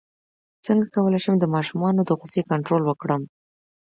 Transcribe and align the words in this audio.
څنګه 0.65 0.85
کولی 0.95 1.19
شم 1.23 1.35
د 1.39 1.45
ماشومانو 1.55 2.01
د 2.05 2.11
غوسې 2.19 2.41
کنټرول 2.51 2.83
وکړم 2.85 3.21